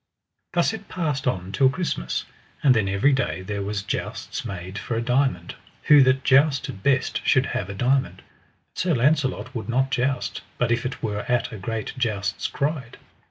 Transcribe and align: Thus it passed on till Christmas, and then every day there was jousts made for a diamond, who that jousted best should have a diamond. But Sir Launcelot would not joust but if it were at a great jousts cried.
Thus 0.53 0.73
it 0.73 0.89
passed 0.89 1.27
on 1.27 1.51
till 1.51 1.69
Christmas, 1.69 2.25
and 2.63 2.75
then 2.75 2.89
every 2.89 3.13
day 3.13 3.43
there 3.43 3.61
was 3.61 3.83
jousts 3.83 4.43
made 4.43 4.79
for 4.79 4.95
a 4.95 5.01
diamond, 5.03 5.53
who 5.83 6.01
that 6.01 6.23
jousted 6.23 6.81
best 6.81 7.23
should 7.23 7.45
have 7.45 7.69
a 7.69 7.75
diamond. 7.75 8.23
But 8.73 8.79
Sir 8.79 8.93
Launcelot 8.95 9.53
would 9.53 9.69
not 9.69 9.91
joust 9.91 10.41
but 10.57 10.71
if 10.71 10.87
it 10.87 11.03
were 11.03 11.23
at 11.29 11.51
a 11.53 11.57
great 11.59 11.93
jousts 11.99 12.47
cried. 12.47 12.97